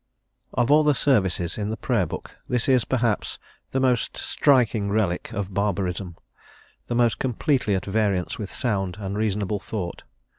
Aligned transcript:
Of 0.55 0.71
all 0.71 0.81
the 0.83 0.95
services 0.95 1.59
in 1.59 1.69
the 1.69 1.77
Prayer 1.77 2.07
Book 2.07 2.31
this 2.49 2.67
is, 2.67 2.85
perhaps, 2.85 3.37
the 3.69 3.79
most 3.79 4.17
striking 4.17 4.89
relic 4.89 5.31
of 5.31 5.53
barbarism, 5.53 6.17
the 6.87 6.95
most 6.95 7.19
completely 7.19 7.75
at 7.75 7.85
variance 7.85 8.39
with 8.39 8.51
sound 8.51 8.97
and 8.99 9.15
reasonable 9.15 9.59
thought. 9.59 10.01